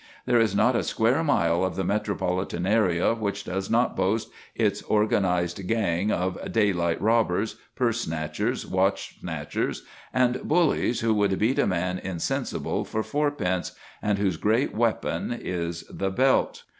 There 0.25 0.39
is 0.39 0.55
not 0.55 0.75
a 0.75 0.81
square 0.81 1.23
mile 1.23 1.63
of 1.63 1.75
the 1.75 1.83
metropolitan 1.83 2.65
area 2.65 3.13
which 3.13 3.43
does 3.43 3.69
not 3.69 3.95
boast 3.95 4.31
its 4.55 4.83
organised 4.85 5.67
gang 5.67 6.11
of 6.11 6.51
daylight 6.51 6.99
robbers, 6.99 7.57
purse 7.75 8.01
snatchers, 8.01 8.65
watch 8.65 9.19
snatchers, 9.19 9.83
and 10.11 10.41
bullies 10.43 11.01
who 11.01 11.13
would 11.13 11.37
beat 11.37 11.59
a 11.59 11.67
man 11.67 11.99
insensible 11.99 12.83
for 12.83 13.03
fourpence, 13.03 13.73
and 14.01 14.17
whose 14.17 14.37
great 14.37 14.73
weapon 14.73 15.37
is 15.39 15.83
the 15.87 16.09
belt. 16.09 16.63